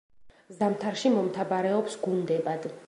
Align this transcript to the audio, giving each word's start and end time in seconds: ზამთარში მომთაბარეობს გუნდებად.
ზამთარში 0.59 1.13
მომთაბარეობს 1.17 2.03
გუნდებად. 2.09 2.71